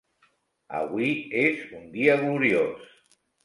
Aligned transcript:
Avui 0.79 1.11
és 1.43 1.61
un 1.83 1.87
dia 2.01 2.19
gloriós. 2.25 2.93